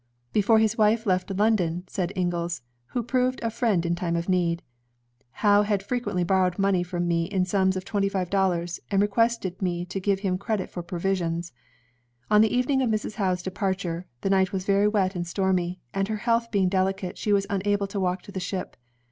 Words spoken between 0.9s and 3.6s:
left London,'' said Inglis, who proved a